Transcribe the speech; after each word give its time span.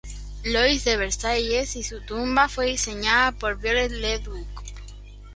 Louis 0.43 0.83
de 0.83 0.97
Versailles 0.97 1.69
y 1.75 1.83
su 1.83 2.01
tumba 2.01 2.49
fue 2.49 2.65
diseñada 2.65 3.33
por 3.33 3.59
Viollet-le-Duc. 3.59 4.63